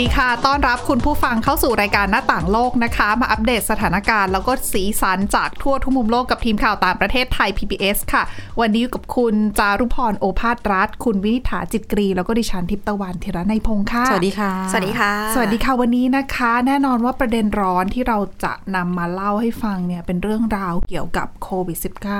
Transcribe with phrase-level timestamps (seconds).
[0.00, 8.22] ดีค่ะ ต้อนรับคุณผู้ฟังเข้าสู่รายการหน้าต่างโลกนะคะ มาอัปเดตสถานการณ์ แล้วก็สีสันจากทั่วทุกมุมโลกกับทีมข่าวต่างประเทศไทย PBS ค่ะ
[8.60, 21.78] วันนี้อยู่กับคุณจารุพรโอภาสรัฐ คุณวินิษฐาจิตกรี แล้วก็ดิฉันทิพย์ตะวันธีระในยพงค์ค่ะ สวัสดีค่ะ สวัสดีค่ะ สวัสดีค่ะวันนี้นะคะ แน่นอนว่าประเด็นร้อนที่เราจะนำมาเล่าให้ฟังเนี่ยเป็นเรื่องราวเกี่ยวกับโควิด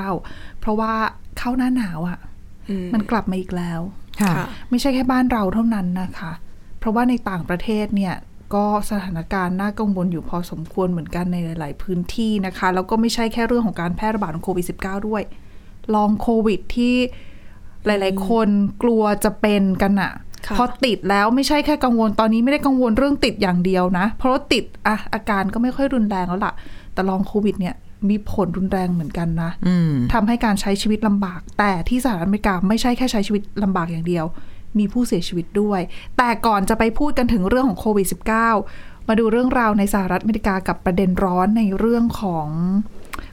[0.09, 0.93] -19 เพราะว่า
[1.39, 2.19] เข้าหน้าหนาวอะ่ะ
[2.95, 3.81] มันกลับมาอีกแล้ว
[4.21, 6.33] ค่ะค่ะไม่ใช่แค่บ้านเราเท่านั้นนะคะ
[6.81, 8.15] เพราะว่าในต่างประเทศเนี่ย
[8.55, 15.23] ก็สถานการณ์น่ากังวลอยู่พอสมควรเหมือนกันในหลาย ๆ พื้นที่นะคะ แล้วก็ไม่ใช่แค่เรื่องของการแพร่ระบาดของโควิด -19 ด้วย
[15.95, 16.95] ลองโควิดที่
[17.87, 18.49] หลาย ๆ คน
[18.83, 20.13] กลัวจะเป็นกันอะ
[20.47, 26.53] ค่ะพอติดแล้วไม่ใช่แค่กังวลตอนนี้ไม่ได้กังวลเรื่องติดอย่างเดียวนะ เพราะว่าติดอะอาการก็ไม่ค่อยรุนแรงแล้วล่ะ
[26.95, 27.75] แต่ลองโควิดเนี่ย
[28.09, 34.25] มีผลรุนแรงเหมือนกันนะอืมทำให้การใช้ชีวิตลำบาก แต่ที่สหรัฐอเมริกาไม่ใช่แค่ใช้ชีวิตลำบากอย่างเดียว
[34.79, 35.81] มีผู้เสียชีวิตด้วย
[36.19, 38.07] แต่ก่อนจะไปพูดกันถึงเรื่องของโควิด
[38.59, 42.49] -19 มาดูเรื่องราวในสหรัฐอเมริกากับประเด็นร้อนในเรื่องของ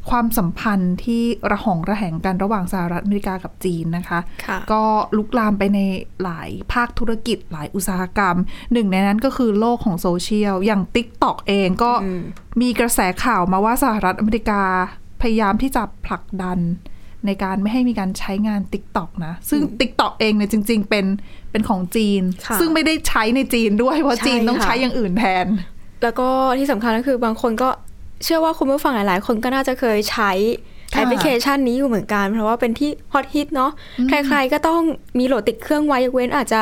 [0.09, 4.83] ความสัมพันธ์ที่ระหองระแหงกันระหว่างสหรัฐอเมริกากับจีนนะคะค่ะก็
[5.17, 5.80] ลุกลามไปใน
[6.23, 8.35] หลายภาคธุรกิจหลายอุตสาหกรรม
[8.73, 12.21] หนึ่งในนั้นก็คือโลกของโซเชียล อย่าง TikTok เองก็อืม
[12.61, 14.61] มีกระแสข่าวมาว่าสหรัฐอเมริกา
[15.21, 16.59] พยายามที่จะผลักดัน
[17.25, 21.05] ในการไม่ให้มีการใช้งาน TikTok นะ ซึ่ง TikTok เองเนี่ยจริง ๆ เป็น
[21.51, 25.47] เป็นของจีนค่ะซึ่งไม่ได้ใช้ในจีนด้วย เพราะใช่จีนต้องค่ะใช้อย่างอื่นแทน
[26.03, 27.69] แล้วก็ที่สำคัญก็คือบางคนก็
[28.23, 30.31] เชื่อว่าคุณผู้ฟังหลาย ๆ คนก็น่าจะเคยใช้
[30.93, 33.71] ค่ะแอปพลิเคชันนี้อยู่เหมือนกัน เพราะว่าเป็นที่ฮอตฮิตเนาะ
[34.09, 34.81] ใคร ๆ ก็ต้อง
[35.19, 36.61] มีโหลดติดเครื่องไว้ยกเว้นอาจจะ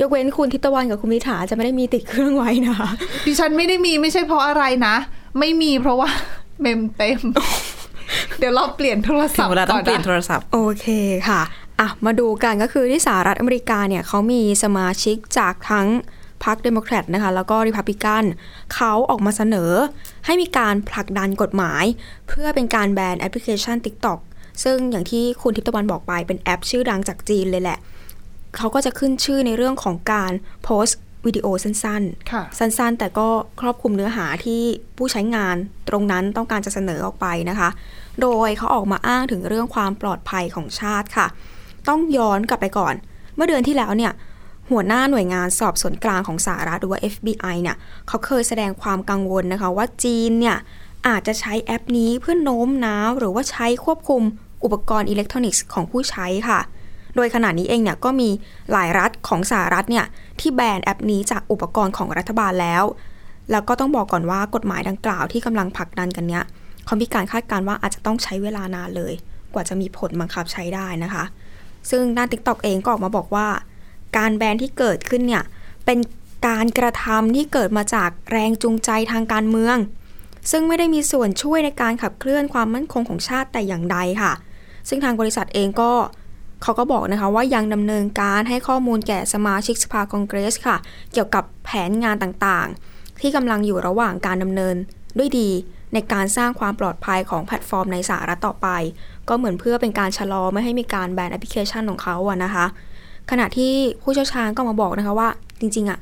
[0.00, 2.90] ยกเว้นคุณทิตวันกับคุณมิถาจะไม่ได้มีติดเครื่องไว้นะคะ
[3.26, 4.96] ดิฉันไม่ได้มีไม่ใช่เพราะอะไรนะ
[5.38, 6.08] ไม่มีเพราะว่า
[6.60, 7.20] เมมเต็ม
[8.38, 10.86] เดี๋ยวเราเปลี่ยนโทรศัพท์ก่อนนะ ถึงเวลาต้องเปลี่ยนโทรศัพท์โอเค
[11.28, 11.42] ค่ะ
[11.80, 15.88] อะมาดูกันก็คือที่สหรัฐอเมริกาเนี่ยเขามีสมาชิกจากทั้ง
[16.44, 18.24] พรรคเดโมแครตนะคะแล้วก็ริพับลิกัน
[18.74, 19.72] เขาออกมาเสนอ
[20.26, 21.84] ให้มีการผลักดันกฎหมาย
[22.28, 24.18] เพื่อเป็นการแบนแอปพลิเคชัน TikTok
[24.64, 27.78] ซึ่งอย่างที่คุณทิพย์ตะวันบอกไปเป็นแอปชื่อดังจากจีนเลยแหละ
[28.56, 33.28] เขาก็จะขึ้นชื่อในเรื่องของการโพสต์ วิดีโอสั้นๆค่ะสั้นๆ แต่ก็
[33.60, 34.62] ครอบคลุมเนื้อหาที่
[34.96, 35.56] ผู้ใช้งาน
[35.88, 37.68] ตรงนั้นต้องการจะเสนอออกไปนะคะ
[38.22, 41.26] โดยเขาออกมาอ้างถึงเรื่องความปลอดภัยของชาติค่ะ
[41.88, 42.94] ต้องย้อนกลับไปก่อน
[43.34, 44.12] เมื่อเดือนที่แล้วเนี่ย
[44.70, 47.76] หัวหน้าหน่วยงานสอบสวนกลางของสหรัฐหรือว่า FBI เนี่ย
[48.08, 50.56] เขาเคยแสดงความกังวลนะคะว่าจีนเนี่ย
[51.08, 54.22] อาจจะใช้แอปนี้เพื่อโน้มน้าวหรือว่าใช้ควบคุม
[54.64, 56.60] อุปกรณ์อิเล็กทรอนิกส์ของผู้ใช้ค่ะ
[57.16, 58.28] โดยขณะนี้เองเนี่ยก็มี
[58.72, 60.06] หลายรัฐของสหรัฐเนี่ย
[60.40, 62.84] ที่แบนแอปนี้จากอุปกรณ์ของรัฐบาลแล้ว
[63.50, 66.44] แล้วก็ต้องบอกก่อนว่ากฎหมายดังกล่าวที่กำลังผลักดันกันเนี้ย
[66.86, 69.12] เขามีการคาดการณ์ว่าอาจจะต้องใช้เวลานานเลย
[69.54, 71.24] กว่าจะมีผลบังคับใช้ได้นะคะ
[71.90, 73.48] ซึ่งด้าน TikTok เองก็ออกมาบอกว่า
[74.16, 75.42] การแบนที่เกิดขึ้นเนี่ย
[75.86, 75.98] เป็น
[76.48, 79.76] การกระทำที่เกิดมาจากแรงจูงใจทางการเมือง
[80.50, 84.32] ซึ่งไม่ได้มีส่วนช่วยในการขับเคลื่อนความมั่นคงของชาติแต่อย่างใดค่ะ
[84.88, 85.92] ซึ่งทางบริษัทเองก็
[86.62, 90.76] เขาก็บอกนะคะว่ายังดำเนินการให้ข้อมูลแก่สมาชิกสภาคองเกรสค่ะ
[91.12, 94.74] เกี่ยวกับแผนงานต่างๆ ที่กำลังอยู่ระหว่างการดำเนิน
[95.18, 95.50] ด้วยดี
[95.94, 98.68] ในการสร้างความปลอดภัยของแพลตฟอร์มในสหรัฐต่อไป
[99.28, 102.66] ก็เหมือนเพื่อเป็นการชะลอไม่ให้มีการแบนแอปพลิเคชันของเขาอะนะคะ
[103.30, 105.28] ขณะที่ผู้เชี่ยวชาญก็มาบอกนะคะว่า
[105.60, 105.98] จริงๆอะ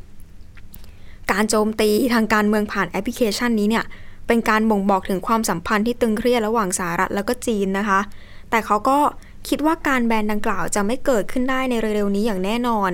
[1.32, 3.84] การโจมตีทางการเมืองผ่านแอปพลิเคชันนี้เนี่ย
[4.27, 8.00] เป็นการบ่งบอกถึงความสัมพันธ์ที่ตึงเครียดระหว่างสหรัฐแล้วก็จีนนะคะ
[8.50, 8.98] แต่เขาก็
[9.49, 12.91] คิดว่าการแบนดังกล่าวจะไม่เกิดขึ้นได้ในเร็วๆนี้อย่างแน่นอน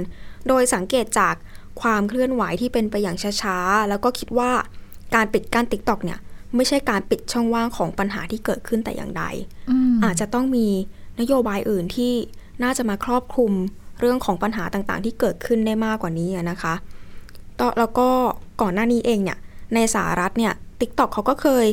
[0.48, 1.34] โดยสังเกตจาก
[1.80, 4.50] ความเคลื่อนไหวที่เป็นไปอย่างช้าๆ แล้วก็คิดว่า
[5.14, 6.18] การปิดกั้น TikTok เนี่ย
[6.56, 9.24] ไม่ใช่การปิดช่องว่างของปัญหาที่เกิดขึ้นแต่อย่างใด
[9.70, 10.66] อืมอาจจะต้องมี
[11.20, 12.12] นโยบายอื่นที่
[12.62, 13.52] น่าจะมาครอบคลุม
[14.00, 16.74] เรื่องของปัญหาต่างๆ ที่เกิดขึ้นได้มากกว่านี้อะนะคะ
[17.60, 18.08] ต่อแล้วก็
[18.60, 19.38] ก่อนหน้านี้เองเนี่ย
[19.74, 21.66] ในสหรัฐเนี่ย TikTok เขาก็เคย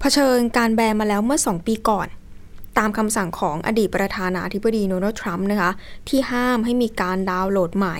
[0.00, 2.06] เผชิญการแบนมาแล้วเมื่อ 2 ปีก่อน
[2.78, 5.70] ตามคำสั่งของอดีตประธานาธิบดีโดนัลด์ทรัมป์นะคะ
[6.08, 7.98] ที่ห้ามให้มีการดาวน์โหลดใหม่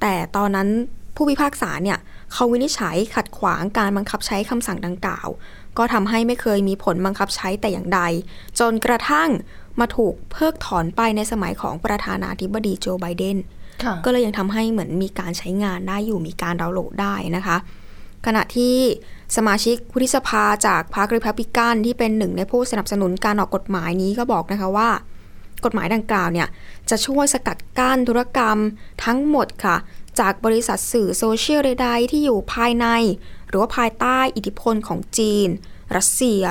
[0.00, 0.68] แต่ตอนนั้น
[1.16, 1.98] ผู้พิพากษาเนี่ย
[2.32, 5.28] เขาวินิจฉัยขัดขวางการบังคับใช้คำสั่งดังกล่าว
[5.78, 8.00] ก็ทำให้ไม่เคยมีผลบังคับใช้แต่อย่างใด
[8.60, 9.28] จนกระทั่ง
[9.80, 13.38] มาถูกเพิกถอนไปในสมัยของประธานาธิบดีโจไบเดน
[13.84, 17.56] ค่ะก็เลยยังทำให้เหมือนมีการใช้งานได้อยู่มีการดาวน์โหลดได้นะคะ
[18.26, 18.76] ขณะที่
[19.36, 24.90] สมาชิกวุฒิสภาจากพรรครีพับลิกันที่เป็นหนึ่งในผู้สนับสนุนการออกกฎหมายนี้ก็บอกนะคะว่า
[25.64, 26.48] กฎหมายดังกล่าวเนี่ย
[26.90, 28.58] จะช่วยสกัดกั้นธุรกรรม
[29.04, 29.76] ทั้งหมดค่ะ
[30.20, 32.86] จากบริษัทสื่อโซเชียลใดๆที่อยู่ภายใน
[33.48, 35.48] หรือว่าภายใต้อิทธิพลของจีน
[35.96, 36.42] รัสเซีย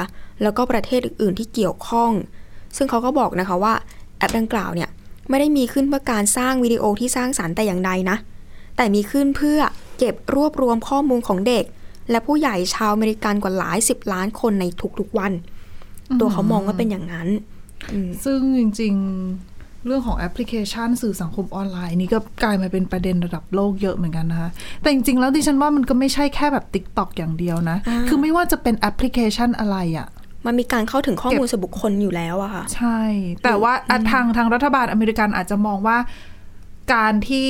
[0.41, 2.11] แล้วก็ประเทศอื่น ๆ ที่เกี่ยวข้อง
[2.77, 3.73] ซึ่งเขาก็บอกนะคะว่า
[4.17, 4.89] แอปดังกล่าวเนี่ย
[5.29, 8.17] ไม่ได้มีขึ้นเพื่อการสร้างวิดีโอที่สร้างสารรค์แต่อย่างใดนะ
[8.75, 9.59] แต่มีขึ้นเพื่อ
[9.99, 11.65] เก็บรวบรวมข้อมูลของเด็ก
[12.09, 14.65] และผู้ใหญ่ชาวอเมริกันกว่าหลายสิบล้านคนใน
[14.99, 15.33] ทุกๆวัน
[16.19, 17.27] ตัวเขามองว่าเป็นอย่างนั้น
[17.93, 24.49] อืมซึ่งจริงๆเรื่องของแอปพลิเคชันสื่อสังคมออนไลน์นี่ก็กลายมาเป็นประเด็นระดับโลกเยอะเหมือนกันนะคะ
[24.81, 30.07] แต่จริงๆ แล้วดิฉันว่ามันก็ไม่ใช่แค่แบบ TikTok อย่างเดียวนะอ่าคือไม่ว่าจะเป็นแอปพลิเคชันอะไรอะ
[30.45, 32.99] มันมีการเข้าถึงข้อมูลส่วนบุคคลอยู่แล้วอะค่ะ ใช่
[33.43, 35.97] แต่ว่าอะทางทางรัฐบาลอเมริกันอาจจะมองว่า
[36.93, 37.49] การที่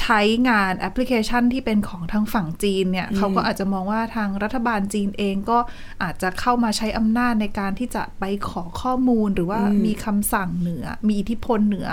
[0.00, 5.58] ใช้งานแอปพลิเคชันที่เป็นของทางฝั่งจีนเนี่ยเขาก็อาจจะมองว่าทางรัฐบาลจีนเองก็
[6.02, 11.88] อาจจะเข้ามาใช้อำนาจในการที่จะไปขอข้อมูลหรือว่าอืมมีคำสั่งเหนือ มีอิทธิพลเหนือ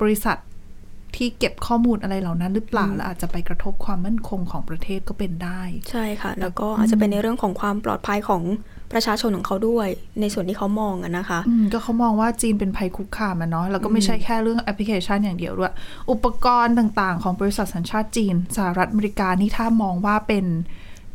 [0.00, 0.38] บริษัท
[1.16, 8.42] ที่เก็บข้อมูลอะไรเหล่านั้นหรือเปล่าและอาจจะไปกระทบความมั่นคงของประเทศก็เป็นได้ ใช่ค่ะ แล้วก็อาจจะเป็นในเรื่องของความปลอดภัยของ
[8.92, 9.88] ประชาชนของเขาด้วย
[10.20, 15.72] ในส่วนที่เขามองอะนะคะอืมก็เขามองว่าจีนเป็นภัยคุกคามอะเนาะแล้วก็ไม่ใช่แค่เรื่องแอปพลิเคชันอย่างเดียวด้วย
[16.10, 20.46] อุปกรณ์ต่างๆ ของบริษัทสัญชาติจีนสหรัฐอเมริกานี่ถ้ามองว่าเป็น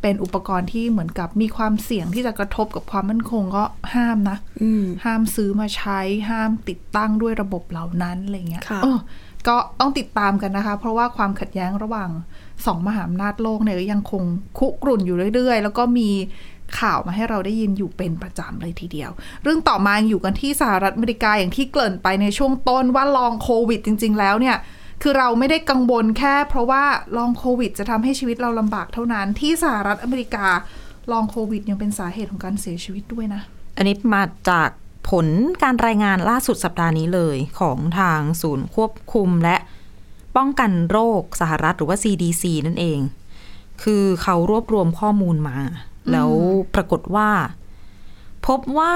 [0.02, 3.64] เป็นอุปกรณ์ที่เหมือนกับมีความเสี่ยงที่จะกระทบกับความมั่นคงก็
[3.94, 9.00] ห้ามนะอืมห้ามซื้อมาใช้ห้ามติดตั้งด้วยระบบเหล่านั้นอะไรเงี้ยค่ะเออ
[9.48, 12.10] ก็ต้องติดตามกันนะคะ เพราะว่าความขัดแย้งระหว่าง
[12.66, 14.24] สองมหาอำนาจโลกเนี่ยก็ยังคง
[14.60, 16.10] คุกรุ่นอยู่เรื่อย ๆ แล้วก็มี
[16.80, 19.12] ข่าวมาให้เราได้ยินอยู่เป็นประจำเลยทีเดียว
[19.44, 24.58] เรื่องต่อมาอยู่กันที่สหรัฐอเมริกาอย่างที่เกริ่นไปในช่วงต้นว่าลองโควิดจริง ๆ แล้วเนี่ย
[25.02, 26.84] คือเราไม่ได้กังวลแค่ เพราะว่า
[27.18, 30.48] ลองโควิด จะทำให้ชีวิตเราลำบากเท่านั้น ที่สหรัฐอเมริกา
[31.12, 33.42] ลองโควิดยังเป็นสาเหตุของการเสียชีวิตด้วยนะ
[33.78, 34.70] อันนี้มาจาก
[35.10, 35.28] ผล
[35.64, 39.58] การรายงานล่าสุดสัปดาห์นี้เลยของทางศูนย์ควบคุมและ
[40.38, 43.00] ป้องกันโรคสหรัฐหรือว่า CDC นั่นเอง
[43.84, 45.58] คือเขารวบรวมข้อมูลมา
[46.12, 46.30] แล้ว
[46.76, 47.30] ปรากฏว่า
[48.48, 48.94] พบว่า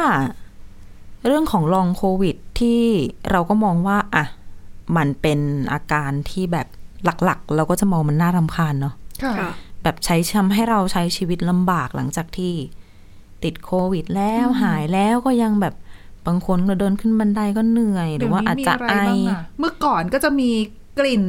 [1.26, 2.82] เรื่องของลองโควิดที่
[3.32, 4.26] เราก็มองว่า อะ
[4.98, 5.40] มันเป็น
[5.74, 6.68] อาการที่แบบ
[7.24, 8.94] หลักๆ เราก็จะมองมันน่ารำคาญเนาะ
[9.24, 9.52] ค่ะค่ะ
[9.84, 12.54] แบบใช้ทำให้เราใช้ชีวิตลำบากหลังจากที่
[13.44, 15.76] ติดโควิดแล้วหายแล้วก็ยังแบบ
[16.28, 20.50] บางคนเราเดินขึ้นบันไดก็เหนื่อย หรือว่าอาจจะไอเดี๋ยวนี้มีะรบ้างเมื่อก่อนก็จะมี
[21.00, 21.24] กลิ่น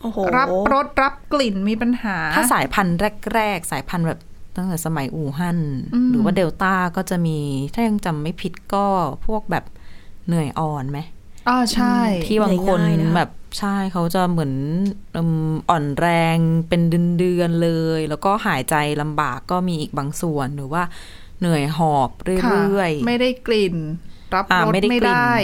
[0.00, 2.96] โอ้โหรับรสรับกลิ่นมีปัญหา ถ้าสายพันธุ์
[3.34, 4.20] แรก ๆ สายพันธุ์แบบ
[4.56, 5.58] ตั้งแต่สมัยอู่ฮั่น
[5.94, 7.38] อืมหรือว่าเดลต้าก็จะมี
[7.74, 8.86] ถ้ายังจำไม่ผิดก็
[9.26, 9.64] พวกแบบ
[10.26, 10.98] เหนื่อยอ่อนไหม
[11.48, 14.52] อ่าใช่ ที่บางคนง่ายๆนะคะแบบใช่เขาจะเหมือน
[15.16, 16.38] อืมอ่อนแรง
[16.68, 16.80] เป็น
[17.18, 20.82] เดือนๆเลย แล้วก็หายใจลำบากก็มีอีกบางส่วนหรือว่า
[21.40, 23.76] เหนื่อยหอบเค่ะรื่อยๆ ไม่ได้กลิ่น
[24.34, 25.34] รับอ่ารสไม่ได้ไม่กลิ่นได้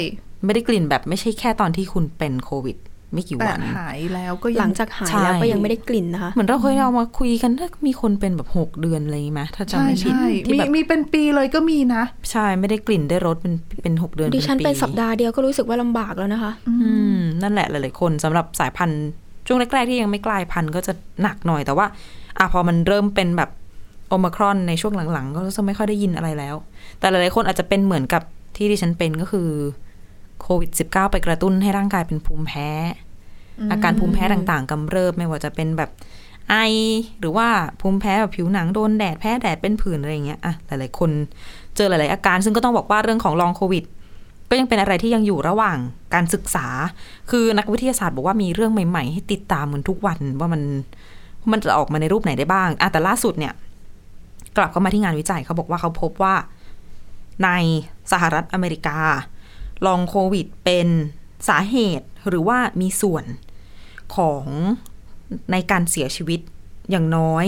[0.44, 2.76] ไม่ได้กลิ่นแบบไม่ใช่แค่ตอนที่คุณเป็นโควิด
[3.12, 16.74] ไม่กี่แต่วันหายแล้วก็หยัลังงจากหายใช่แล้วก็ยังไม่ได้กลิ่นนะคะ เหมือนเราเคยเอามาคุยกันถ้ามีคนเป็นแบบหกเดือนอะไรอย่างงี้ไหมถ้าจำใช่ไม่ผิดใช่ที่มีแบบมีเป็นปีเลยก็มีนะ ใช่ไม่ได้กลิ่นได้รสเป็นเป็นหกเดือนดิฉันเป็นปีสัปดาห์เดียวก็รู้สึกว่าลำบากแล้วนะคะ อื
[17.16, 19.02] มนั่นแหละหลายๆคนสำหรับสายพันธุ์
[19.46, 20.92] ช่วงแรกๆที่ยังไม่กลายพันธุ์ก็จะ
[21.22, 21.86] หนักหน่อยแต่ว่า
[22.38, 23.50] อะพอมันเริ่มเป็นแบบ
[24.08, 26.54] โอมครอนในช่วงหลังๆ ก็จะไม่ค่อยได้ยินอะไรแล้ว
[26.98, 28.22] แต่หลายๆคนอาจจะเป็นเหมือนกับ
[28.56, 29.48] ที่ดิฉันเป็นก็คือ
[30.42, 32.68] โควิด -19 ไปกระตุ้นให้ร่างกายเป็นภูมิแพ้
[33.70, 35.90] อาการภูมิแพ้ต่างๆกำเริบไม่ว่าจะเป็นแบบ
[36.50, 36.54] ไอ
[37.20, 37.48] หรือว่า
[37.80, 41.10] ภูมิแพ้แบบผิวหนังโดนแดดแพ้แดดเป็นผื่นอะไรอย่างเงี้ยอะหลายๆคน
[41.76, 43.84] เจอหลาย ๆ อาการ ซึ่งก็ต้องบอกว่าเรื่องของลองโควิด
[44.50, 45.78] ก็ยังเป็นอะไรที่ยังอยู่ระหว่าง
[46.14, 46.66] การศึกษา
[47.30, 50.62] คือนักวิทยาศาสตร์บอกว่ามีเรื่องใหม่ ๆ ให้ติดตามเหมือนทุกวันว่ามัน
[51.52, 53.52] มันจะออกมาในรูปไหนได้บ้างอะแต่ล่าสุดเนี่ย
[54.56, 56.34] กลับเข้ามาที่งานวิจัยเขาบอกว่าเขาพบว่า
[57.44, 57.48] ใน
[58.12, 58.98] สหรัฐอเมริกา
[59.86, 60.88] ลองโควิดเป็น
[61.48, 63.24] สาเหตุหรือว่ามีส่วน
[64.16, 64.46] ของ
[65.52, 66.40] ในการเสียชีวิต
[66.90, 67.46] อย่างน้อย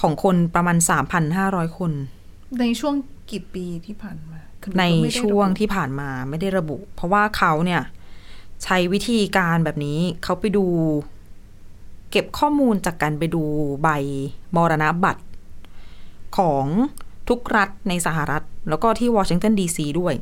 [0.00, 0.76] ของคนประมาณ
[1.26, 1.92] 3,500 คน
[2.60, 2.94] ในช่วง
[3.30, 7.82] กี่ปีที่ผ่านมาคือในก็ไม่ได้ช่วงระบุที่ผ่านมาไม่ได้ระบุ เพราะว่าเขาเนี่ย
[8.64, 10.66] ใช้วิธีการแบบนี้เขาไปดู
[12.10, 13.42] เก็บข้อมูลจากการไปดู
[13.82, 13.88] ใบ
[14.56, 15.24] มรณบัตร
[16.38, 16.66] ของ
[17.28, 20.14] ทุกรัฐในสหรัฐ แล้วก็ที่วอชิงตันดีซีด้วย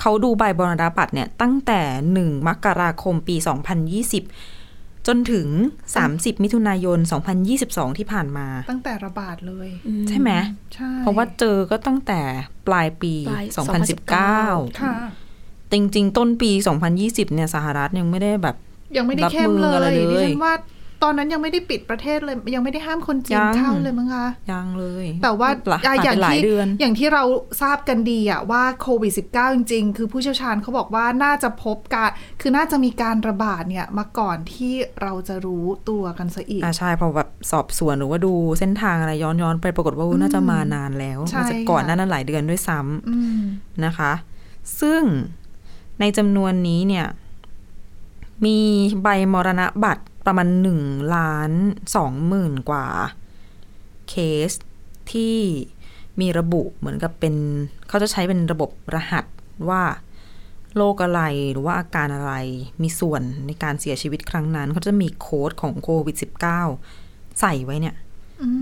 [0.00, 1.80] เขาดูใบมรณบัตรเนี่ยตั้งแต่
[2.16, 5.48] 1 มกราคมปี 2020 จนถึง
[5.96, 6.98] 30 มิถุนายน
[7.48, 9.68] 2022 ที่ผ่านมา ตั้งแต่ระบาดเลย
[10.08, 10.30] ใช่ไหม
[10.74, 12.20] ใช่เพราะว่าเจอก็ตั้งแต่
[12.66, 13.46] ปลายปีปลาย
[14.12, 14.94] 2019 ค่ะ
[15.72, 16.50] จริง ๆ ต้นปี
[16.92, 18.56] 2020 เนี่ยสหรัฐยังไม่ได้แบบ
[18.96, 20.54] ยังไม่ได้เข้มรับมืเลออะไรยเลยดิฉันว่า
[21.02, 27.24] ตอนนั้นยังไม่ได้ปิดประเทศเลย ยังไม่ได้ห้ามคนจียันงเข้าเลยมั้งคะยังเลย แต่ว่าหลายอะอย่างหลายที่เดือนอย่างที่เรา
[27.62, 43.40] ทราบกันดีอะว่าโควิด -19 จริงๆ คือผู้เชี่ยวชาญเขาบอกว่าน่าจะพบการคือน่าจะมีการระบาดเนี่ยมาก่อนที่เราจะรู้ตัวกันซะอีกอ่าใช่พอแบบสอบสวนหรือว่าดูเส้นทางอะไรย้อนย้อนๆไปปรากฏว่าอุ๊ยน่าจะมานานแล้วใช่น่าจะก่อนค่ะหนานั้นหลายเดือนด้วยซ้ำอืม
[43.84, 44.12] นะคะ
[44.80, 45.02] ซึ่ง
[46.00, 47.06] ในจำนวนนี้เนี่ย
[48.44, 48.58] มี
[49.02, 50.80] ใบมรณบัตร ประมาณหนึ่ง
[51.16, 51.50] ล้าน
[51.96, 52.86] สองหมื่นกว่า
[54.08, 54.14] เค
[54.50, 54.52] ส
[55.12, 55.36] ที่
[56.20, 57.34] มีระบุเหมือนกับเป็น
[57.88, 59.24] เขาจะใช้เป็นระบบรหัส
[59.68, 59.82] ว่า
[60.76, 61.20] โรคอะไร
[61.52, 62.32] หรือว่าอาการอะไร
[62.82, 66.16] มีส่วนในการเสียชีวิตครั้งนั้น เขาจะมีโค้ดของโควิด
[66.78, 67.94] -19 ใส่ไว้เนี่ย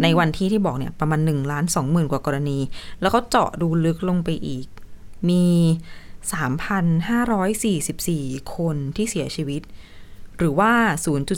[0.02, 2.58] ในวันที่ที่บอกเนี่ยประมาณหนึ่งล้านสองหมื่นกว่ากรณี
[3.00, 4.66] แล้วก็เจาะดูลึกลงไปอีก
[5.28, 5.44] มี
[6.40, 9.62] 3,544 คนที่เสียชีวิต
[10.40, 10.72] หรือว่า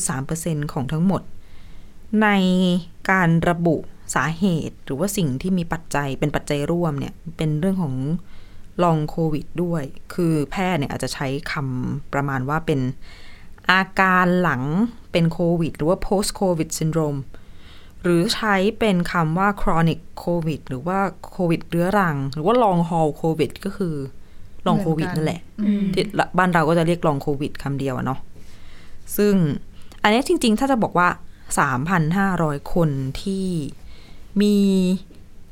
[0.02, 1.22] 0.3%ของทั้งหมด
[2.22, 2.28] ใน
[3.10, 3.76] การระบุ
[4.14, 7.94] สาเหตุ หรือว่าสิ่งที่มีปัจจัยเป็นปัจจัยร่วมเนี่ยเป็นเรื่องของ
[8.82, 9.82] ลองโควิดด้วย
[10.14, 12.80] คือแพทย์เนี่ยอาจจะใช้คำประมาณว่าเป็น
[13.70, 14.62] อาการหลัง
[15.12, 17.18] เป็นโควิด หรือว่า post covid syndrome
[18.02, 20.98] หรือใช้เป็นคำว่า chronic covid หรือว่า
[21.32, 23.94] โควิดเรื้อรัง หรือว่า long haul covid ก็คือ
[24.66, 25.40] ลองโควิดนั่นแหละ
[25.92, 26.04] ที่
[26.38, 28.20] บ้านเราก็จะเรียกลองโควิดคำเดียวอะเนาะ
[29.16, 29.34] ซึ่ง
[30.02, 31.08] อันนี้จริง ๆ ถ้าจะบอกว่า
[31.90, 32.90] 3,500 คน
[33.22, 33.46] ที่
[34.42, 34.56] มี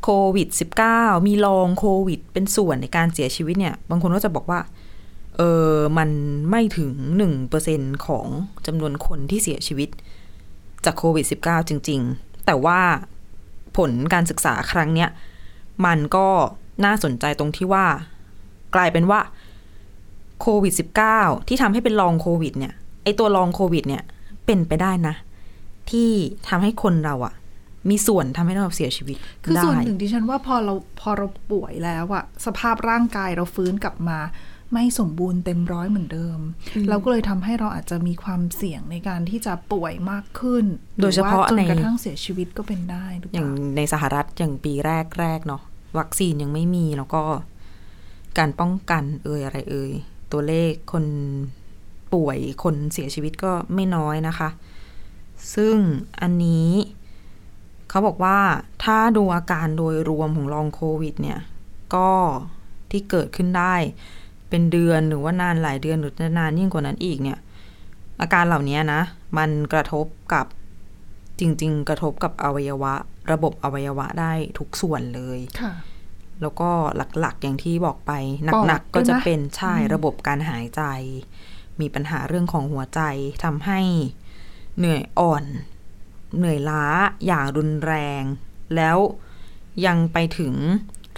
[0.02, 0.49] โควิด
[0.88, 4.61] -19 มีลองโควิด เป็นส่วนในการเสียชีวิตเนี่ย บางคนก็จะบอกว่า
[5.37, 6.11] เออมัน
[6.50, 6.92] ไม่ถึง
[7.49, 8.26] 1%ของ
[8.66, 9.88] จำนวนคนที่เสียชีวิต
[10.85, 12.80] จากโควิด -19 จริง ๆ แต่ว่า
[13.76, 15.11] ผลการศึกษาครั้งเนี้ย
[15.87, 16.28] มันก็
[16.85, 17.87] น่าสนใจตรงที่ว่า
[18.75, 19.21] กลายเป็นว่า
[20.40, 20.75] โควิด
[21.11, 22.75] -19 ที่ทำให้เป็นลองโควิดเนี่ย
[23.19, 24.02] ตัวลองโควิด เนี่ย
[24.47, 25.14] เป็นไปได้นะ
[25.90, 26.11] ที่
[26.49, 27.35] ทำให้คนเราอะ
[27.90, 34.19] มีส่วนทำให้เราเสียชีวิต คือได้ส่วนหนึ่งดิฉันว่าพอเราพอเราป่วยแล้วอะสภาพร่างกายเราฟื้นกลับมา
[34.73, 36.38] ไม่สมบูรณ์เต็มร้อยเหมือนเดิม
[36.88, 40.64] เราก็เลยทำให้เราอาจจะมีความเสี่ยงในการที่จะป่วยมากขึ้น
[41.00, 45.62] โดยเฉพาะหรือว่จนในกระทั่งเสียชีวิตก็เป็นได้หรือเปอย่างล่าในสหรัฐอย่างปีแรกแรกๆเนาะ
[45.99, 47.23] วัคซีนยังไม่มีแล้วก็
[48.38, 49.93] การป้องกันเอ่ยอะไรเอ่ย
[50.33, 51.05] ตัวเลขคน
[52.14, 54.50] ป่วยคนเสียชีวิตก็ไม่น้อยนะคะ
[55.55, 55.76] ซึ่ง
[56.21, 56.71] อันนี้
[57.88, 58.38] เขาบอกว่า
[58.85, 61.38] ถ้าดูอาการโดยรวมของลองโควิดเนี่ย
[61.95, 62.11] ก็
[62.90, 63.75] ที่เกิดขึ้นได้
[64.49, 67.38] เป็นเดือนหรือว่านานหลายเดือนหรือนานยิ่งกว่านั้นอีกเนี่ย
[68.21, 69.02] อาการเหล่านี้นะ
[69.38, 70.47] มันกระทบกับ
[71.40, 72.95] จริง ๆ กระทบกับอวัยวะ
[73.33, 75.73] ระบบอวัยวะได้ทุกส่วนเลยค่ะ
[76.43, 76.71] แล้วก็
[77.21, 78.12] หลักๆอย่างที่บอกไป
[78.55, 80.83] ปอดหนักๆก็จะด้วยนะเป็นใช่อืมระบบการหายใจ
[81.83, 83.01] มีปัญหาเรื่องของหัวใจ
[83.45, 83.81] ทำให้
[84.79, 85.45] เหนื่อยอ่อน
[86.37, 86.85] เหนื่อยล้า
[87.27, 88.23] อย่างรุนแรง
[88.77, 88.99] แล้ว
[89.87, 90.55] ยังไปถึง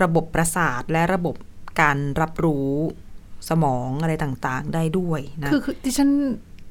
[0.02, 1.36] ระบบประสาทและระบบ
[1.80, 2.70] การรับรู้
[3.48, 6.10] สมองอะไรต่างๆ ได้ด้วยนะคือคือดิฉัน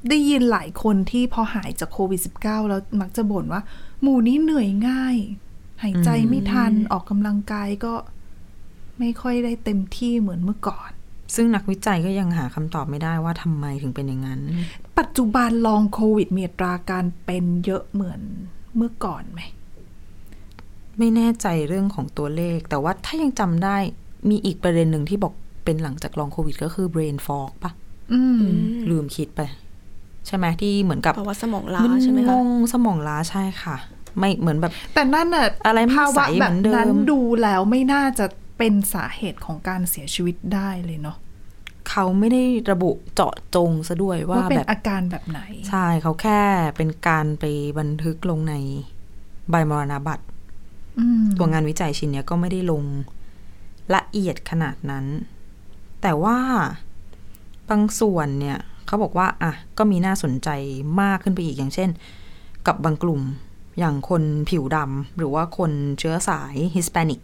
[0.10, 3.62] ได้ยินหลายคนที่พอหายจากโควิด -19 แล้วมักจะบ่นว่า
[4.02, 5.18] หมู่นี้เหนื่อยง่าย
[5.82, 7.94] หายใจไม่ทันออกกำลังกายก็
[9.00, 10.92] ไม่ค่อยได้เต็มที่เหมือนเมื่อก่อน
[11.36, 14.42] ซึ่งนักวิจัยก็ยังหาคำตอบไม่ได้ว่าทำไมถึงเป็นอย่างนั้น
[15.00, 18.22] ปัจจุบันลองโควิดมีอัตราการเป็นเยอะเหมือน
[18.76, 19.42] เมื่อก่อนไหม
[20.98, 23.78] ไม่แน่ใจเรื่องของตัวเลข แต่ว่าถ้ายังจำได้
[24.30, 25.34] มีอีกประเด็นหนึ่งที่บอก
[25.66, 27.72] เป็นหลังจากลองโควิด ก็คือ brain fog ปะ
[28.14, 28.42] อืม
[28.90, 29.42] ลืมคิดไป
[30.28, 33.76] ใช่ไหมที่เหมือนกับภาวะสมองล้าใช่ไหมงคะงสมองล้าใช่ค่ะ
[34.18, 38.26] ไม่เหมือนแบบ แต่นั่นน่ะอะไรไม่ภาวะใสแบเหมืบอนเดิมนั้นดูแล้วไม่น่าจะ
[38.62, 41.18] เป็นสาเหตุของการเสียชีวิตได้เลยเนาะ
[41.90, 45.40] เขาไม่ได้ระบุเจาะจงซะด้วยว่าว่าเป็แบนบอาการแบบไหน
[45.70, 46.42] ใช่เขาแค่
[46.78, 47.46] เป็นการไป
[47.80, 48.56] บันทึกลงใน
[49.50, 50.26] ใบมรณบัตร
[51.00, 52.84] อืมตัวงานวิจัยชิ้นเนี้ยก็ไม่ได้ลง
[53.96, 55.06] ละเอียดขนาดนั้น
[56.02, 56.38] แต่ว่า
[57.70, 60.50] บางส่วนเนี่ย เขาบอกว่า อะ ก็มีน่าสนใจ
[61.02, 61.90] มากขึ้นไปอีกอย่างเช่น
[62.68, 63.22] กับบางกลุ่ม
[63.80, 67.20] อย่างคนผิวดำหรือว่าคนเชื้อสายฮิสแปนิก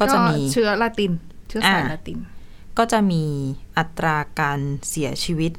[0.00, 1.12] ก็จะมีเชื้อละติน
[1.48, 2.18] เชื้อสายอ่าละติน
[2.78, 3.24] ก็จะมี
[3.78, 5.52] อัตราการเสียชีวิต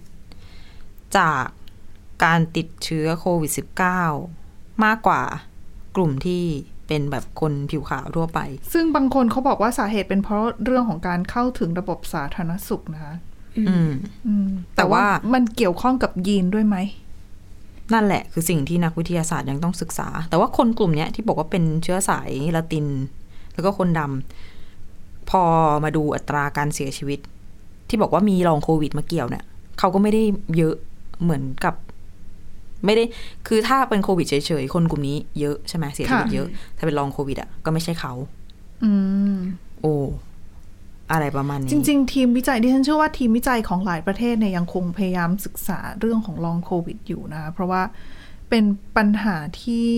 [1.17, 1.43] จาก
[2.23, 3.51] การติดเชื้อโควิด
[4.17, 5.21] -19 มากกว่า
[5.95, 6.43] กลุ่มที่
[6.87, 8.39] เป็นแบบคนผิวขาวทั่วไป
[8.73, 13.13] ซึ่งบางคนเขาบอกว่าสาเหตุเป็นเพราะเรื่องของการเข้าถึงระบบสาธารณสุขนะคะ
[13.57, 13.91] อืม
[14.27, 16.77] อืมแต่แต่ว่าว่ามันเกี่ยวข้องกับยีนด้วยไหม
[17.93, 22.85] นั่นแหละคือสิ่งที่นักวิทยาศาสตร์ยังต้องศึกษา แต่ว่าคนกลุ่มเนี้ยที่บอกว่าเป็นเชื้อสายละติน
[23.53, 25.41] แล้วก็คนดำพอ
[25.83, 27.19] มาดูอัตราการเสียชีวิต
[27.89, 29.43] ที่บอกว่ามีลองโควิดมาเกี่ยวเนี่ย
[29.79, 30.23] เขาก็ไม่ได้
[30.57, 30.75] เยอะ
[31.23, 31.75] เหมือนกับ
[32.85, 33.03] ไม่ได้
[33.47, 38.13] คือถ้าเป็นโควิดเฉยๆ คนกลุ่มนี้เยอะใช่ไหมเสียชีวิตเยอะ ถ้าเป็นลองโควิดอะก็ไม่ใช่เขา
[38.83, 38.91] อื
[39.33, 39.35] ม
[39.81, 39.95] โอ้
[41.11, 47.81] อะไรประมาณนี้ จริง ๆ ทีมวิจัยที่ฉันเชื่อว่าทีมวิจัยของหลายประเทศเนี่ยยังคงพยายามศึกษาเรื่องของลองโควิดอยู่นะคะเพราะว่า
[48.49, 48.63] เป็น
[48.97, 49.89] ปัญหาที่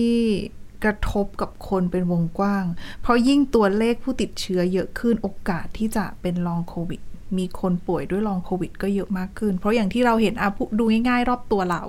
[0.84, 2.64] กระทบกับคนเป็นวงกว้าง
[3.02, 7.00] เพราะยิ่งตัวเลขผู้ติดเชื้อเยอะขึ้นโอกาสที่จะเป็นลองโควิด
[7.38, 11.82] มีคนป่วยด้วยลองโควิด ก็เยอะมากขึ้น เพราะอย่างที่เราเห็นอะพูดูง่าย ๆ รอบตัวเรา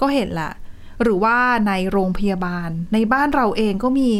[0.00, 0.52] ก็เห็นละ
[1.02, 1.36] หรือว่า
[1.68, 4.10] ในโรงพยาบาล ในบ้านเราเองก็มี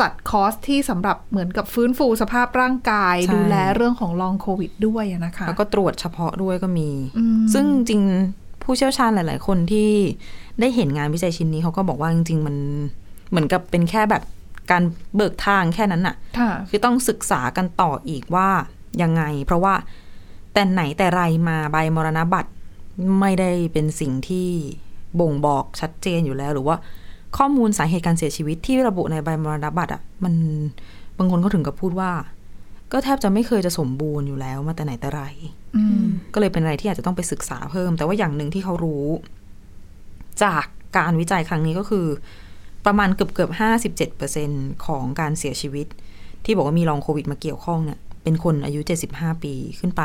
[0.00, 9.90] จัดคอร์สที่สำหรับเหมือนกับฟื้นฟูสภาพร่างกายใช่ดูแลเรื่องของลองโควิด ด้วยอะนะคะ แล้วก็ตรวจเฉพาะด้วยก็มีอืมซึ่งจริงๆผู้เชี่ยวชาญหลาย ๆ คนที่
[10.60, 12.56] ได้เห็นงานวิจัยชิ้นนี้เขาก็บอกว่าจริง ๆ มัน
[13.30, 14.22] เหมือนกับเป็นแค่แบบ
[14.70, 14.82] การ
[15.16, 18.48] เบิกทางแค่นั้นน่ะค่ะ คือต้องศึกษากันต่ออีกว่า
[19.02, 19.74] ยังไง เพราะว่า
[20.52, 22.50] แต่ไหนแต่ไรมาใบมรณบัตร
[23.20, 24.48] ไม่ได้เป็นสิ่งที่
[25.20, 26.76] บ่งบอกชัดเจนอยู่แล้ว หรือว่า
[27.36, 30.34] ข้อมูลสาเหตุการเสียชีวิตที่ระบุในใบมรณบัตรอะ มัน
[31.18, 32.10] บางคนเขาถึงกับพูดว่า
[32.92, 35.22] ก็แทบจะไม่เคยจะสมบูรณ์อยู่แล้วมาแต่ไหนแต่ไร
[35.76, 36.04] อืม
[36.34, 39.06] ก็เลยเป็นอะไรที่อาจจะต้องไปศึกษาเพิ่ม แต่ว่าอย่างหนึ่งที่เขารู้
[40.42, 40.64] จาก
[40.96, 42.06] การวิจัยครั้งนี้ก็คือ
[42.86, 44.50] ประมาณเกือบเกือบห้าสิบเจ็ดเปอร์เซ็น
[44.86, 45.86] ของการเสียชีวิต
[46.44, 50.02] ที่บอกว่ามีลองโควิดมาเกี่ยวข้องเนี่ยเป็นคนอายุเจ็ดสิบห้าปีขึ้นไป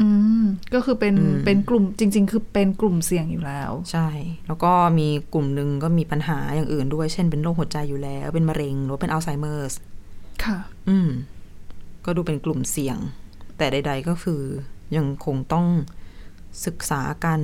[0.00, 0.08] อื
[0.42, 4.08] ม ก็คือเป็นอืมเป็นกลุ่มจริง ๆ คือเป็นกลุ่มเสี่ยงอยู่แล้ว ใช่
[4.46, 9.74] แล้วก็มีกลุ่มหนึ่งก็มีปัญหาอย่างอื่นด้วย เช่นเป็นโรคหัวใจอยู่แล้ว เป็นมะเร็งหรือว่าเป็นอัลไซเมอร์ส
[10.44, 11.08] ค่ะ อืม
[12.04, 12.98] ก็ดูเป็นกลุ่มเสี่ยง
[13.56, 14.42] แต่ใด ๆ ก็คือ
[14.96, 15.66] ยังคงต้อง
[16.66, 17.40] ศึกษากัน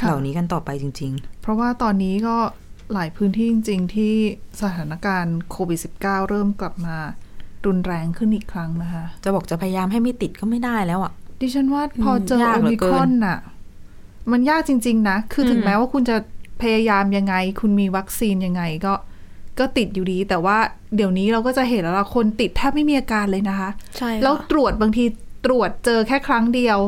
[0.00, 2.36] ค่ะเหล่านี้กันต่อไปจริงเพราะว่าตอนนี้ก็
[2.92, 4.14] หลายพื้นที่จริง ๆ ที่
[4.62, 6.96] สถานการณ์โควิด -19 เริ่มกลับมา
[7.66, 13.38] รุนแรงขึ้นอีกครั้งนะคะๆจะบอกจะพยายามให้ไม่ติดก็ไม่ได้แล้วอะ ดิฉันว่าพอเจอมยากโอเหลืมิอเกิคนรอนน่ะ
[14.32, 16.16] มันยากจริง ๆ นะ คือถึงอืมแม้ว่าคุณจะ
[16.62, 18.94] พยายามยังไง คุณมีวัคซีนยังไงก็
[19.58, 20.58] ก็ติดอยู่ดี แต่ว่า
[20.96, 25.04] เดี๋ยวนี้เราก็จะเห็นแล้วล่ะคนติดแทบไม่มีอาการเลยนะคะ ใช่ค่ะแล้วตรวจบางที
[25.46, 26.78] ตรวจเจอแค่ครั้งเดียว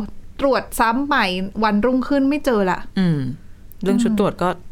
[0.41, 1.27] ตรวจซ้ำใหม่
[1.65, 3.19] วันรุ่งขึ้นไม่เจอละอืม
[3.83, 4.72] เรื่องชุดตรวจก็ก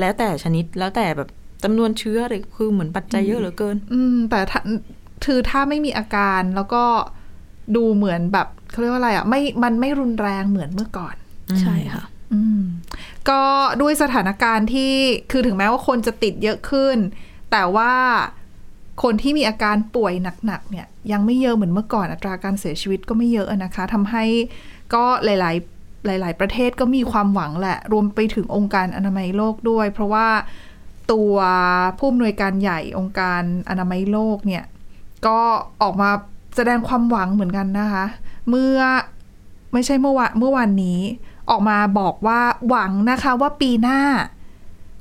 [0.00, 1.28] แล้วแต่ชนิดแล้วแต่แบบ
[1.64, 4.60] จำนวนเชื้อเลยคือเหมือนปัจจัยเยอะเหลือเกิน อืม แต่ถ้า
[5.24, 6.84] คือถ้าไม่มีอาการแล้วก็
[7.76, 11.14] ดูเหมือนแบบเขาเรียกว่าอะไรอะไม่มันไม่รุนแรงเหมือนเมื่อก่อน
[11.60, 12.62] ใช่ค่ะ อืม
[13.28, 13.42] ก็
[13.82, 14.92] ด้วยสถานการณ์ที่
[15.30, 16.96] คือถึงแม้ว่าคนจะติดเยอะขึ้น
[17.52, 17.92] แต่ว่า
[19.02, 20.12] คนที่มีอาการป่วย
[20.46, 24.24] หนักๆเนี่ย ยังไม่เยอะเหมือนเมื่อก่อนอัตราการเสียชีวิตก็ไม่เยอะนะคะทำให้
[24.94, 30.28] ก็หลาย ๆ หลาย ๆ ประเทศก็มีความหวังแหละ รวมไปถึงองค์การอนามัยโลกด้วย เพราะว่า
[31.12, 31.34] ตัว
[31.98, 34.64] ผู้อำนวยการใหญ่องค์การอนามัยโลกเนี่ย
[35.26, 35.40] ก็
[35.82, 36.10] ออกมา
[36.56, 38.04] แสดงความหวังเหมือนกันนะคะ
[38.48, 38.78] เมื่อ
[39.72, 41.00] ไม่ใช่เมื่อวานเมื่อวานนี้
[41.50, 44.00] ออกมาบอกว่าหวังนะคะว่าปีหน้า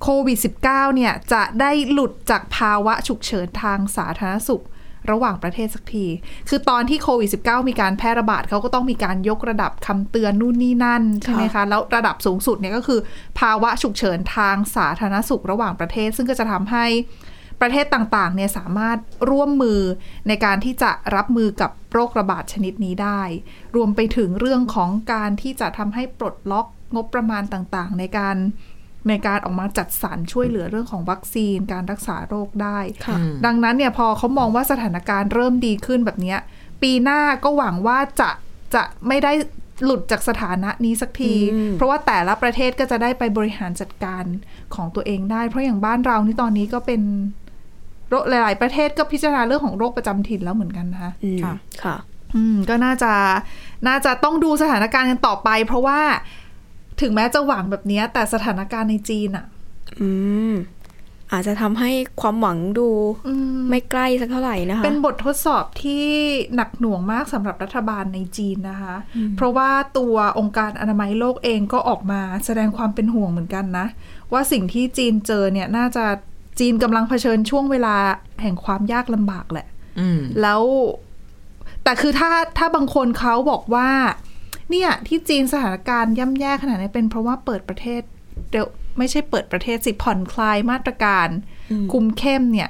[0.02, 4.64] โควิด -19 เนี่ยจะได้หลุดจากภาวะฉุกเฉินทางสาธารณสุข
[5.12, 6.06] ระหว่างประเทศสักที
[6.50, 13.00] คือตอนที่โควิด -19 มีการแพร่ระบาดเขาก็ต้องมีการยกระดับคำเตือนนู่นนี่นั่นใช่ไหมคะ แล้วระดับสูงสุดเนี่ยก็คือ
[13.40, 16.86] ภาวะฉุกเฉินทางสาธารณสุขระหว่างประเทศ ซึ่งก็จะทำให้
[17.62, 18.98] ประเทศต่างๆเนี่ยสามารถ
[19.30, 19.80] ร่วมมือ
[20.28, 23.22] ในการที่จะรับมือกับโรคระบาดชนิดนี้ได้
[23.76, 28.38] รวมไปถึงเรื่องของการที่จะทำให้ปลดล็อกงบประมาณต่างๆ ในการ
[29.08, 36.40] ในการออกมาจัดสรรช่วยเหลือเรื่องของวัคซีน การรักษาโรคได้ค่ะดังนั้นเนี่ยพอเขามองว่าสถานการณ์เริ่มดีขึ้นแบบเนี้ย
[36.82, 38.30] ปีหน้าก็หวังว่าจะ
[38.74, 39.32] จะไม่ได้
[39.84, 44.24] หลุดจากสถานะนี้สักทีอืมเพราะว่าแต่ละประเทศก็จะได้ไปบริหารจัดการ
[44.76, 47.02] ของตัวเองได้ เพราะอย่างบ้านเรานี่ตอนนี้ก็เป็น
[48.10, 51.96] โรคหลาย ๆ ประเทศก็พิจารณาเรื่องของโรคประจำถิ่นแล้วเหมือนกันนะคะอืมค่ะ ค่ะ
[52.36, 53.14] อืมก็น่าจะ
[53.88, 56.00] น่าจะต้องดูสถานการณ์กันต่อไป เพราะว่า
[57.02, 59.46] ถึงแม้จะหวังแบบเนี้ยแต่สถานการณ์ในจีนอะ
[60.00, 60.10] อื
[60.52, 60.54] ม
[61.32, 62.90] อาจจะทำให้ความหวังดู
[63.28, 66.06] อืมไม่ใกล้สักเท่าไหร่นะคะ เป็นบททดสอบที่
[66.56, 68.96] หนักหน่วงมากสำหรับรัฐบาลในจีนนะคะ
[69.36, 73.88] เพราะว่าตัวองค์การอนามัยโลกเองก็ออกมาแสดงความเป็นห่วงเหมือนกันนะ
[74.34, 76.06] ว่าสิ่งที่จีนเจอเนี่ยน่าจะ
[76.60, 77.96] จีนกำลังเผชิญช่วงเวลา
[78.42, 79.68] แห่งความยากลำบากแหละ
[80.00, 80.62] อืมแล้ว
[81.84, 83.90] แต่คือถ้าถ้าบางคนเขาบอกว่า
[84.70, 88.02] เนี่ยที่จีนสถานการณ์ย่ำแย่ขนาดนี้เป็นเพราะว่าเปิดประเทศ
[88.52, 91.28] เดี๋ยวไม่ใช่เปิดประเทศสิผ่อนคลายมาตรการ
[91.72, 92.70] อืมคุมเข้มเนี่ย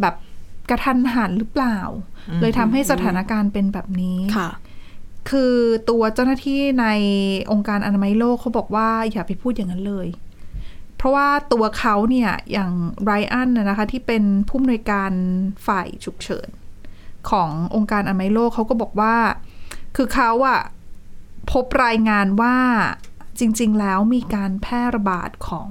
[0.00, 0.14] แบบ
[0.70, 1.78] กระทันหันหรือเปล่า
[2.40, 4.50] เลยทำให้สถานการณ์เป็นแบบนี้ค่ะ
[5.30, 5.54] คือ
[5.90, 6.86] ตัวเจ้าหน้าที่ใน
[7.52, 10.08] องค์การอนามัยโลกเขาบอกว่าอย่าไปพูดอย่างนั้นเลย
[10.96, 12.72] เพราะว่าตัวเขาเนี่ยอย่าง
[13.04, 15.12] ไรอันนะนะคะ ที่เป็นผู้อำนวยการ
[15.66, 16.48] ฝ่ายฉุกเฉิน
[17.30, 19.14] ขององค์การอนามัยโลกเขาก็บอกว่า
[19.96, 20.60] คือเขาอะ
[21.52, 22.56] พบรายงานว่า
[23.38, 25.70] จริง ๆ แล้วมีการแพร่ระบาดของ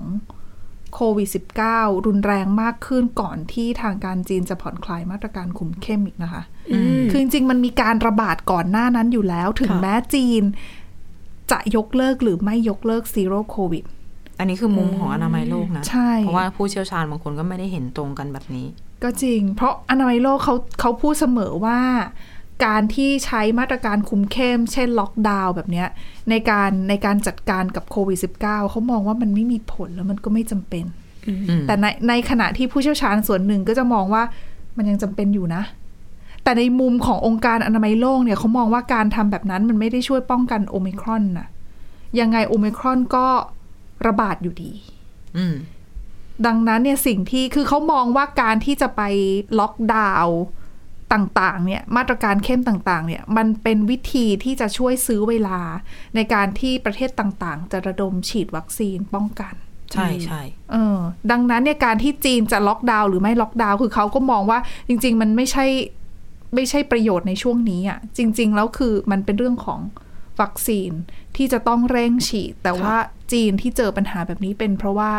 [0.94, 1.30] โควิด
[1.68, 10.44] -19 รุนแรงมากขึ้นก่อนที่ทางการจีนจะผ่อนคลายมาตรการคุมเข้มอีกนะคะอืมคือจริง ๆ มันมีการระบาดก่อนหน้านั้นอยู่แล้ว ถึงค่ะแม้จีน
[11.52, 13.84] จะยกเลิกหรือไม่ยกเลิกซีโร่โควิด
[14.40, 18.68] อันนี้คือมุมของอนามัยโลกนะใช่เพราะว่าผู้เชี่ยวชาญบางคนก็ไม่ได้เห็นตรงกันแบบนี้
[19.04, 21.80] ก็จริง เพราะอนามัยโลกเขาเขาพูดเสมอว่า
[22.64, 25.88] การที่ใช้มาตรการคุมเข้ม เช่นล็อกดาวน์แบบเนี้ย
[26.30, 30.86] ในการในการจัดการกับโควิด -19 เขามองว่ามันไม่มีผลแล้วมันก็ไม่จำเป็น
[31.28, 34.24] อืมแต่ในในขณะที่ผู้เชี่ยวชาญส่วนหนึ่งก็จะมองว่า
[34.78, 35.64] มันยังจำเป็นอยู่นะ
[36.44, 41.48] แต่ในมุมขององค์การอนามัยโลกเนี่ยเขามองว่าการทำแบบนั้นมันไม่ได้ช่วยป้องกันโอมิครอนนะ
[42.20, 43.26] ยังไงโอมิครอนก็
[44.08, 44.72] ระบาดอยู่ดี
[45.38, 45.56] อืม
[46.46, 49.02] ดังนั้นเนี่ยสิ่งที่คือเขามองว่าการที่จะไป
[49.60, 50.40] ล็อกดาวน์
[51.14, 55.60] ต่างๆ เนี่ย มาตรการเข้มต่างๆ เนี่ย มันเป็นวิธีที่จะช่วยซื้อเวลา
[56.16, 59.54] ในการที่ประเทศต่างๆ จะระดมฉีดวัคซีนป้องกัน
[59.94, 60.42] ใช่ใช่
[60.72, 61.00] เออ
[61.32, 65.66] ดังนั้นเนี่ยการที่จีนจะล็อกดาวน์หรือไม่ล็อกดาวน์คือเขาก็มองว่าจริง ๆ มันไม่ใช่
[66.56, 69.80] ไม่ใช่ประโยชน์ในช่วงนี้อะ่ะ จริง ๆ แล้วคือมันเป็นเรื่องของ
[70.42, 70.92] วัคซีน
[71.36, 72.96] ที่จะต้องเร่งฉีด แต่ว่า
[73.32, 75.12] จีนที่เจอปัญหาแบบนี้เป็นเพราะว่า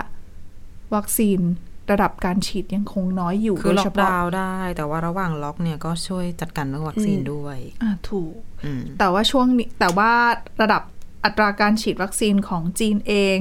[0.94, 1.40] วัคซีน
[1.90, 10.12] ระดับการฉีดยังคงน้อยอยู่คือโดยล็อเฉกพาะดาวน์ได้ แต่ว่าระหว่างล็อกเนี่ยก็ช่วยจัดการเรื่องวัคซีนด้วยอ่าถูกอืมแต่ว่าช่วงนี้แต่ว่า
[10.62, 10.83] ระดับ
[11.25, 13.38] อัตราการฉีดวัคซีนของจีนเอง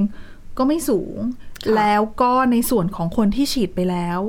[0.57, 1.17] ก็ไม่สูง
[1.63, 4.19] ค่ะแล้วก็ในส่วนของคนที่ฉีดไปแล้ว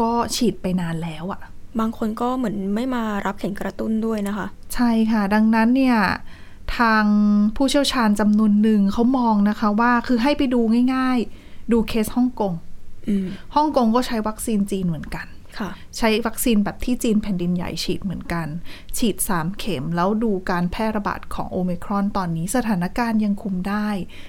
[0.00, 1.40] ก็ฉีดไปนานแล้วอะ่ะ
[1.78, 5.98] บางคนก็เหมือนไม่มารับเข็มกระตุ้นด้วยนะคะ ใช่ค่ะ ดังนั้นเนี่ย
[6.78, 7.04] ทาง
[7.56, 10.60] ผู้เชี่ยวชาญจำนวนหนึ่งเขามองนะคะว่าคือให้ไปดู
[10.94, 12.69] ง่าย ๆ ดูเคสฮ่องกงอืม
[13.54, 15.26] ฮ่องกงก็ใช้วัคซีนจีนเหมือนกัน
[15.58, 18.46] ค่ะใช้วัคซีนแบบที่จีนแผ่นดินใหญ่ฉีดเหมือนกัน
[18.98, 23.88] ฉีด 3 เข็มแล้วดูการแพร่ระบาดของโอมิครอนตอนนี้สถานการณ์ยังคุมได้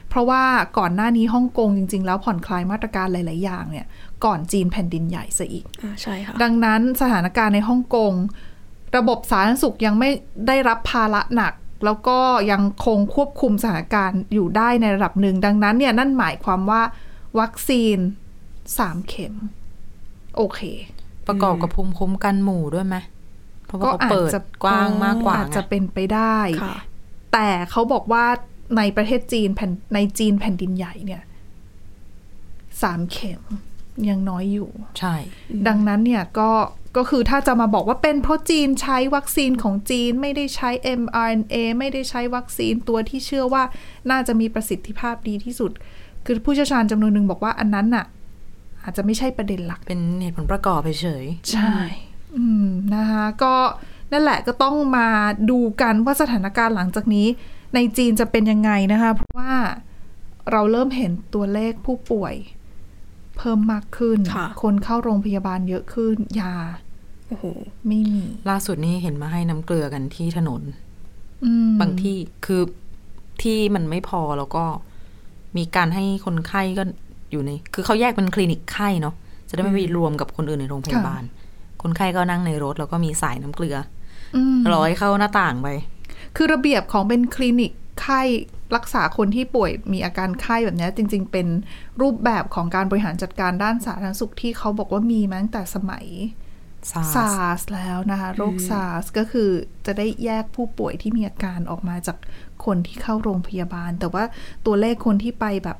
[0.09, 0.43] เพราะว่า
[0.77, 3.87] ก่อนหน้านี้ฮ่องกงจริง ๆ แล้วผ่อนคลายมาตรการหลาย ๆ อย่างเนี่ย
[4.25, 8.13] ก่อนจีนแผ่นดินใหญ่ซะอีกอ่าใช่ค่ะดังนั้นสถานการณ์ในฮ่องกง
[8.97, 10.09] ระบบสาธารณสุขยังไม่
[10.47, 11.53] ได้รับภาระหนัก
[11.85, 12.19] แล้วก็
[12.51, 16.81] ยังคงควบคุมสถานการณ์อยู่ได้ในระดับหนึ่งดังนั้นเนี่ยนั่นหมายความว่า
[17.39, 17.97] วัคซีน
[18.77, 19.33] สามเข็ม
[20.37, 20.61] โอเค
[21.27, 22.95] ประกอบกับภูมิคุ้มกันหมู่ด้วยไหม
[23.65, 26.75] เพราะว่าก็เขาอาจเปิดจะกว้างมากกว่าอาจจะไงเป็นไปได้ค่ะ
[27.33, 28.25] แต่เขาบอกว่า
[28.77, 31.21] ในประเทศจีนแผ่นในจีนแผ่นดินใหญ่เนี่ย
[32.81, 33.41] สามเข็ม
[34.09, 34.69] ยังน้อยอยู่
[34.99, 35.15] ใช่
[35.67, 36.51] ดังนั้นเนี่ยก็
[36.97, 40.69] ก็คือถ้าจะมาบอกว่าเป็นเพราะจีนใช้วัคซีนของจีนไม่ได้ใช้
[41.01, 43.63] mRNA ไม่ได้ใช้วัคซีนตัวที่เชื่อว่า
[44.11, 45.71] น่าจะมีประสิทธิภาพดีที่สุด
[46.25, 48.05] คือผู้เชี่ยวชาญจำนวนหนึ่งบอกว่าอันนั้นน่ะ
[48.83, 51.73] อาจจะไม่ใช่ประเด็นหลัก เป็นเหตุผลประกอบเฉยใช่
[52.37, 53.55] อืมนะคะก็
[54.11, 55.07] นั่นแหละก็ต้องมา
[55.49, 57.27] ดูกันว่าสถานการณ์หลังจากนี้
[57.75, 59.53] ในจีนจะเป็นยังไงนะคะ เพราะว่า
[60.51, 62.35] เราเริ่มเห็นตัวเลขผู้ป่วย
[63.37, 66.55] เพิ่มมากขึ้น ค่ะคนเข้าโรงพยาบาลเยอะขึ้น ยา
[67.27, 67.45] โอ้โห
[67.87, 70.61] ไม่มีๆล่าสุดนี้เห็นมาให้น้ำเกลือกันที่ถนน
[71.45, 72.61] อืมบางที่คือ
[73.41, 74.65] ที่มันไม่พอแล้วก็
[75.57, 76.83] มีการให้คนไข้ก็
[77.31, 79.15] อยู่ใน คือเขาแยกเป็นคลินิกไข้เนาะ
[79.49, 81.23] จะได้ไม่ไปรวมกับคนอื่นในโรงพยาบาล
[81.81, 83.77] คนไข้ก็นั่งในรถแล้วก็มีสายน้ำเกลือ
[84.35, 85.67] อืมร้อยเข้าหน้าต่างไป
[86.35, 88.21] คือระเบียบของเป็นคลินิกไข้
[88.75, 91.47] รักษาคนที่ป่วยมีอาการไข้แบบเนี้ยจริง ๆ เป็น
[92.01, 96.05] รูปแบบของการบริหารจัดการด้านสาธารณสุขที่เขาบอกว่ามีมาตั้งแต่สมัย
[96.91, 99.49] SARS ซาร์สแล้วนะคะ โรคซาร์สก็คือ
[99.85, 102.17] จะได้แยกผู้ป่วยที่มีอาการออกมาจาก
[102.65, 104.23] คนที่เข้าโรงพยาบาล แต่ว่า
[104.65, 105.77] ตัวเลขคนที่ไปแบบ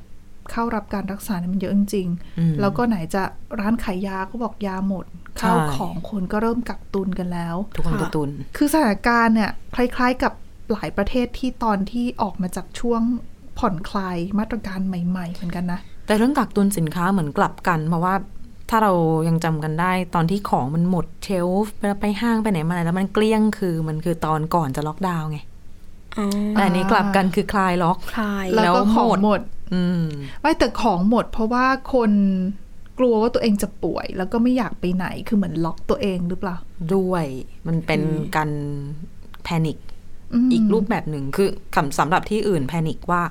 [0.52, 2.08] เข้ารับการรักษาเนี่ยมันเยอะจริง
[2.40, 3.24] อืมๆแล้วก็ไหนจะ
[3.60, 5.06] ร้านขายยาก็บอกยาหมด
[5.40, 10.34] ใช่ข้าวของคนก็เริ่มกักตุนกันแล้ว ทุกคนค่ะกักตุน คือสถานการณ์เนี่ยคล้ายๆกับ
[10.72, 13.02] หลายประเทศที่ตอนที่ออกมาจากช่วง
[13.60, 18.16] ผ่อนคลายมาตรการใหม่ ๆ เหมือนกันนะ แต่เรื่องกักตุนสินค้าเหมือนกลับกัน เพราะว่า
[18.70, 18.94] ถ้าเรา
[19.28, 25.51] ยังจำกันได้ตอนที่ของมันหมดเชลฟ์เวลาไปห้างไปไหนมาไหนแล้วมันเกลี้ยงคือมันคือตอนก่อนจะล็อกดาวน์ไงอ๋อ
[26.52, 29.42] แต่อันนี้กลับกันคือคลายล็อกคลายแล้วก็แล้วของหมดหมด
[29.74, 30.04] อืม
[30.42, 32.12] ไม่แต่ของหมด เพราะว่าคน
[33.00, 36.58] กลัวว่าตัวเองจะป่วย แล้วก็ไม่อยากไปไหนคือเหมือนล็อกตัวเองหรือเปล่า
[36.96, 37.26] ด้วย
[37.68, 38.02] มันเป็น
[38.36, 38.52] การ
[39.44, 39.82] แพนิคม
[40.52, 43.24] อีกรูปแบบหนึ่งคือคำสำหรับที่อื่นแพนิคว่า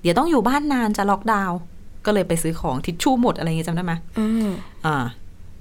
[0.00, 1.58] เดี๋ยวต้องอยู่บ้านนานจะล็อกดาวน์
[2.06, 4.50] ก็เลยไปซื้อของทิชชู่หมดอะไรอย่างงี้จำได้ไหมอืม
[4.86, 4.96] อ่า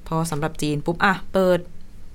[0.08, 1.60] พอสำหรับจีนปุ๊บอะเปิด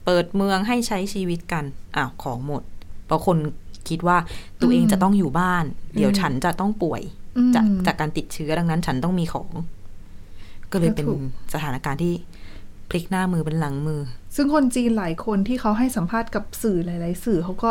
[0.05, 1.65] เปิดเมืองให้ใช้ชีวิตกัน
[1.97, 2.63] อ้าวของหมด
[3.07, 3.39] เพราะคน
[3.89, 4.17] คิดว่า
[4.61, 7.03] ตัวเองจะต้องอยู่บ้าน เดี๋ยวฉันจะต้องป่วย
[7.37, 9.51] อืมจากจากการติดเชื้อดังนั้น ฉันต้องมีของ
[10.71, 11.21] ก็เลยเป็นก็ถูก
[11.55, 12.15] สถานการณ์ที่
[12.91, 14.01] พลิกหน้ามือเป็นหลังมือ
[14.37, 17.71] ซึ่งคนจีนหลายคนที่เขาให้สัมภาษณ์กับสื่อหลาย ๆ สื่อเขาก็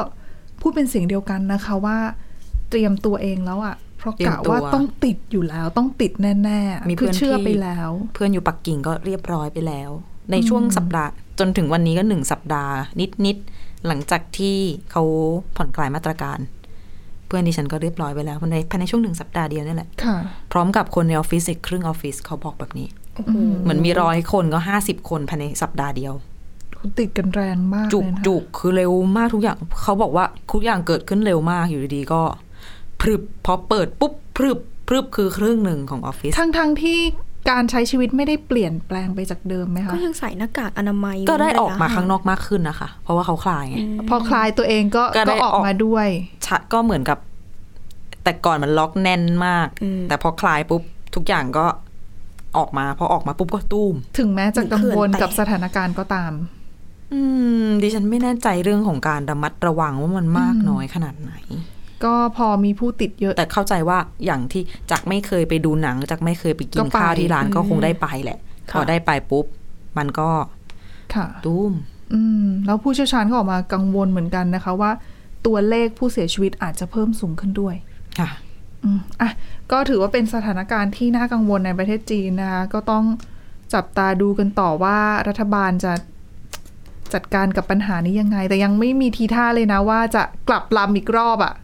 [0.61, 1.97] พูดเป็นเสียงเดียวกันนะคะว่า
[2.69, 9.89] เตรียมตัวเองแล้วอะเพราะเตรียมกะตัวว่าต้องติดอยู่แล้วต้องติดแน่ๆมีเพื่คืออนเชื่อที่ไปแล้ว เพื่อนอยู่ปักกิ่งก็เรียบร้อยไปแล้ว
[10.31, 12.73] ในช่วงสัปดาห์จนถึงวันนี้ก็หนึ่งสัปดาห์
[13.25, 14.57] นิดๆ หลังจากที่
[14.91, 15.03] เขา
[15.55, 16.39] ผ่อนคลายมาตรการ
[17.27, 20.15] เพื่อนดิฉันก็เรียบร้อยไปแล้วภายในภายในช่วงหนึ่งสัปดาห์เดียวนี่แหละค่ะ
[20.51, 26.13] พร้อมกับคนในออฟฟิศอีกครึ่งออฟฟิศเขาบอกแบบนี้โอ้โหเหมือนมีร้อยคนก็ห้าสิบคนภายในสัปดาห์เดียว
[26.99, 32.21] ติดกันแรงมากจุกเลยนะจุกคือเร็วมากทุกอย่างเขาบอกว่าทุกอย่างเกิดขึ้นเร็วมากอยู่ดีๆก็
[33.01, 36.99] พรึบพอเปิดปุ๊บพรึบพรึบคือครึ่งหนึ่งของออฟฟิศทั้งทั้งๆที่
[37.49, 43.77] การใช้ชีวิตไม่ได้เปลี่ยนแปลงไปจากเดิมไหมก็คะยังใส่หน้ากากอนามัย ก็ได้เว้นระยะออกมาข้างนอกมากขึ้นนะคะ เพราะว่าเขาคลายไง
[44.09, 46.07] พอคลายตัวเองก็ก็ได้ก็ออกออกมาด้วย
[46.45, 47.17] ชะก็เหมือนกับ
[48.23, 50.81] แต่ก่อนมันล็อกแน่นมากอืมแต่พอคลายปุ๊บ
[51.15, 51.65] ทุกอย่างก็
[52.57, 56.31] ออกมาพอออกมาปุ๊บก็ตุ้ม ถึงแม้จะกังวลเหมือนเขื่อนแตกกับสถานการณ์ก็ตาม
[57.13, 57.21] อื
[57.63, 61.33] ม ดิฉันไม่แน่ใจเรื่องของการระมัดระวังว่ามันมากน้อยขนาดไหน
[62.05, 68.39] ก็พอมีผู้ติดเยอะ แต่เข้าใจว่าอย่างที่จากไม่เคยไปดูหนังจากไม่เคยไปกิก็นไปข้าวที่ร้านก็คงได้ไปแหละ
[68.71, 69.45] ค่ะพอได้ไปปุ๊บ
[69.97, 70.29] มันก็
[71.15, 71.71] ค่ะตุ้ม
[72.13, 74.91] อืมแล้วผู้เชี่ยวชาญก็ออกมากังวลเหมือนกันนะคะว่า
[75.45, 77.75] ตัวเลขผู้เสียชีวิตอาจจะเพิ่มสูงขึ้นด้วย
[78.19, 78.29] ค่ะ
[78.83, 79.31] อืมอะ
[79.71, 83.05] ก็ถือว่าเป็นสถานการณ์ที่น่ากังวลในประเทศจีนนะคะก็ต้อง
[83.73, 85.93] จับตาดูกันต่อว่ารัฐบาลจะ
[87.13, 91.62] จัดการกับปัญหานี้ยังไง แต่ยังไม่มีทีท่าเลยนะว่าจะกลับลำอีกรอบอะ่ะอืม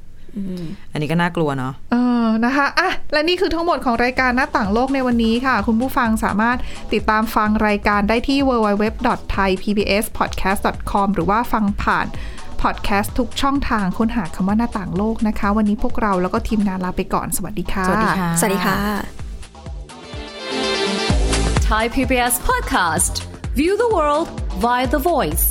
[0.92, 6.58] อันนี้ก็น่ากลัวเนาะเออนะคะอะและนี่คือทั้งหมดของรายการหน้าต่างโลกในวันนี้ค่ะ คุณผู้ฟังสามารถ
[6.94, 12.08] ติดตามฟังรายการได้ที่ www.thaipbspodcast.com หรือว่าฟังผ่าน
[12.62, 18.76] พอดแคสต์ทุกช่องทางค้นหาคำว่าหน้าต่างโลกนะคะ วันนี้พวกเราแล้วก็ทีมงานลาไปก่อนสวัสดีค่ะ สวัสดีค่ะ สวัสดีค่ะ
[21.70, 23.14] Thai PBS podcast.
[23.60, 24.28] View the world
[24.64, 25.46] via the voice.